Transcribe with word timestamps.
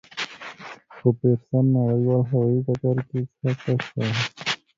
په 0.97 1.07
پېرسن 1.17 1.63
نړیوال 1.77 2.21
هوایي 2.29 2.59
ډګر 2.65 2.97
کې 3.09 3.19
کښته 3.39 3.73
شوه. 3.85 4.07